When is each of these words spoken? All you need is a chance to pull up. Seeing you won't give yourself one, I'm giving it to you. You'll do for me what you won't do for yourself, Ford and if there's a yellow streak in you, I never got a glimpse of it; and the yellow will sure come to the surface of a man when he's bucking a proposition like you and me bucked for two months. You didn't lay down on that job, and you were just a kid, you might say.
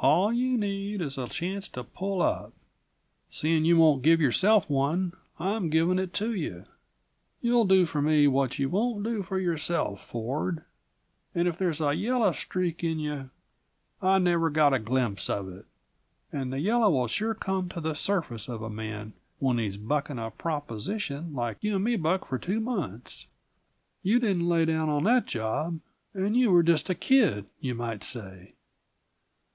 All 0.00 0.32
you 0.32 0.56
need 0.56 1.02
is 1.02 1.18
a 1.18 1.28
chance 1.28 1.68
to 1.68 1.84
pull 1.84 2.22
up. 2.22 2.54
Seeing 3.30 3.66
you 3.66 3.76
won't 3.76 4.00
give 4.00 4.22
yourself 4.22 4.70
one, 4.70 5.12
I'm 5.38 5.68
giving 5.68 5.98
it 5.98 6.14
to 6.14 6.32
you. 6.32 6.64
You'll 7.42 7.66
do 7.66 7.84
for 7.84 8.00
me 8.00 8.26
what 8.26 8.58
you 8.58 8.70
won't 8.70 9.04
do 9.04 9.22
for 9.22 9.38
yourself, 9.38 10.02
Ford 10.02 10.64
and 11.34 11.46
if 11.46 11.58
there's 11.58 11.82
a 11.82 11.92
yellow 11.92 12.32
streak 12.32 12.82
in 12.82 12.98
you, 13.00 13.28
I 14.00 14.18
never 14.18 14.48
got 14.48 14.72
a 14.72 14.78
glimpse 14.78 15.28
of 15.28 15.46
it; 15.50 15.66
and 16.32 16.50
the 16.50 16.58
yellow 16.60 16.88
will 16.88 17.06
sure 17.06 17.34
come 17.34 17.68
to 17.68 17.80
the 17.82 17.92
surface 17.92 18.48
of 18.48 18.62
a 18.62 18.70
man 18.70 19.12
when 19.40 19.58
he's 19.58 19.76
bucking 19.76 20.18
a 20.18 20.30
proposition 20.30 21.34
like 21.34 21.58
you 21.60 21.74
and 21.76 21.84
me 21.84 21.96
bucked 21.96 22.28
for 22.28 22.38
two 22.38 22.60
months. 22.60 23.26
You 24.02 24.20
didn't 24.20 24.48
lay 24.48 24.64
down 24.64 24.88
on 24.88 25.04
that 25.04 25.26
job, 25.26 25.80
and 26.14 26.34
you 26.34 26.50
were 26.50 26.62
just 26.62 26.88
a 26.88 26.94
kid, 26.94 27.50
you 27.60 27.74
might 27.74 28.02
say. 28.02 28.54